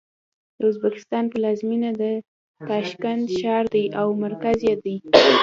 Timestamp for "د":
0.57-0.59, 2.01-2.03